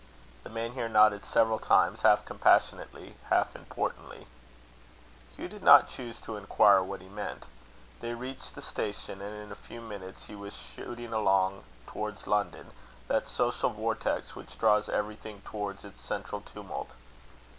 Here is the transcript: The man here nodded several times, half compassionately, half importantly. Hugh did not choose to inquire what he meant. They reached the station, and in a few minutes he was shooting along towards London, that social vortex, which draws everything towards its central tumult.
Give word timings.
The 0.43 0.49
man 0.49 0.71
here 0.73 0.89
nodded 0.89 1.23
several 1.23 1.59
times, 1.59 2.01
half 2.01 2.25
compassionately, 2.25 3.17
half 3.29 3.55
importantly. 3.55 4.25
Hugh 5.37 5.47
did 5.47 5.61
not 5.61 5.89
choose 5.89 6.19
to 6.21 6.37
inquire 6.37 6.81
what 6.81 7.01
he 7.01 7.07
meant. 7.07 7.45
They 7.99 8.15
reached 8.15 8.55
the 8.55 8.63
station, 8.63 9.21
and 9.21 9.39
in 9.39 9.51
a 9.51 9.55
few 9.55 9.79
minutes 9.79 10.25
he 10.25 10.33
was 10.33 10.55
shooting 10.57 11.13
along 11.13 11.65
towards 11.85 12.25
London, 12.25 12.71
that 13.09 13.27
social 13.27 13.69
vortex, 13.69 14.35
which 14.35 14.57
draws 14.57 14.89
everything 14.89 15.41
towards 15.45 15.85
its 15.85 16.01
central 16.01 16.41
tumult. 16.41 16.93